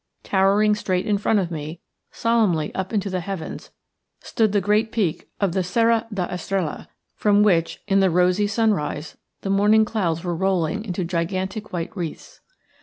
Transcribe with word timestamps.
Towering 0.23 0.73
straight 0.73 1.05
in 1.05 1.19
front 1.19 1.37
of 1.37 1.51
me, 1.51 1.79
solemnly 2.11 2.73
up 2.73 2.91
into 2.91 3.07
the 3.07 3.19
heavens, 3.19 3.69
stood 4.19 4.51
the 4.51 4.59
great 4.59 4.91
peak 4.91 5.29
of 5.39 5.51
the 5.51 5.61
Serra 5.63 6.07
da 6.11 6.25
Estrella, 6.25 6.89
from 7.13 7.43
which 7.43 7.83
in 7.87 7.99
the 7.99 8.09
rosy 8.09 8.47
sunrise 8.47 9.15
the 9.41 9.51
morning 9.51 9.85
clouds 9.85 10.23
were 10.23 10.35
rolling 10.35 10.83
into 10.83 11.05
gigantic 11.05 11.71
white 11.71 11.95
wreaths. 11.95 12.39